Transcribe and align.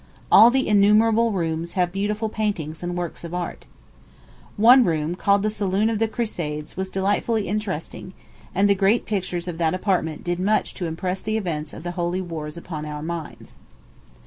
All 0.31 0.49
the 0.49 0.67
innumerable 0.67 1.31
rooms 1.31 1.73
have 1.73 1.91
beautiful 1.91 2.27
paintings 2.27 2.81
and 2.81 2.97
works 2.97 3.23
of 3.23 3.35
art. 3.35 3.67
One 4.57 4.83
room, 4.83 5.13
called 5.13 5.43
the 5.43 5.51
Saloon 5.51 5.91
of 5.91 5.99
the 5.99 6.07
Crusades, 6.07 6.75
was 6.75 6.89
delightfully 6.89 7.47
interesting; 7.47 8.13
and 8.55 8.67
the 8.67 8.73
great 8.73 9.05
pictures 9.05 9.47
of 9.47 9.59
that 9.59 9.75
apartment 9.75 10.23
did 10.23 10.39
much 10.39 10.73
to 10.73 10.87
impress 10.87 11.21
the 11.21 11.37
events 11.37 11.71
of 11.71 11.83
the 11.83 11.91
holy 11.91 12.19
wars 12.19 12.57
upon 12.57 12.83
our 12.87 13.03
minds. 13.03 13.59